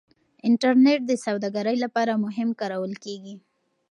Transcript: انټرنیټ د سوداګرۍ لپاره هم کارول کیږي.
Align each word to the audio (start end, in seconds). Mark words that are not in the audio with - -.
انټرنیټ 0.47 1.01
د 1.07 1.11
سوداګرۍ 1.25 1.75
لپاره 1.83 2.11
هم 2.37 2.49
کارول 2.59 2.93
کیږي. 3.03 3.35